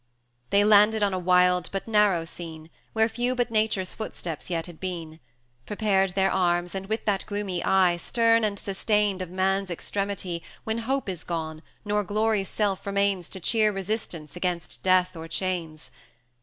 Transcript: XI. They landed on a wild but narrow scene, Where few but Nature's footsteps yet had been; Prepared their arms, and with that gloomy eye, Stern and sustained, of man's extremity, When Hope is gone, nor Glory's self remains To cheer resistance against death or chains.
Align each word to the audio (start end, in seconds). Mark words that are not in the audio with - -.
XI. 0.01 0.45
They 0.49 0.63
landed 0.63 1.03
on 1.03 1.13
a 1.13 1.19
wild 1.19 1.69
but 1.71 1.87
narrow 1.87 2.25
scene, 2.25 2.71
Where 2.93 3.07
few 3.07 3.35
but 3.35 3.51
Nature's 3.51 3.93
footsteps 3.93 4.49
yet 4.49 4.65
had 4.65 4.79
been; 4.79 5.19
Prepared 5.67 6.15
their 6.15 6.31
arms, 6.31 6.73
and 6.73 6.87
with 6.87 7.05
that 7.05 7.23
gloomy 7.27 7.63
eye, 7.63 7.97
Stern 7.97 8.43
and 8.43 8.57
sustained, 8.57 9.21
of 9.21 9.29
man's 9.29 9.69
extremity, 9.69 10.41
When 10.63 10.79
Hope 10.79 11.07
is 11.07 11.23
gone, 11.23 11.61
nor 11.85 12.03
Glory's 12.03 12.49
self 12.49 12.87
remains 12.87 13.29
To 13.29 13.39
cheer 13.39 13.71
resistance 13.71 14.35
against 14.35 14.81
death 14.81 15.15
or 15.15 15.27
chains. 15.27 15.91